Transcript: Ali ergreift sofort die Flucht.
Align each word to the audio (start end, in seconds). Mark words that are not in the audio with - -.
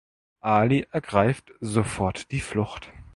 Ali 0.41 0.87
ergreift 0.89 1.51
sofort 1.59 2.31
die 2.31 2.39
Flucht. 2.41 2.91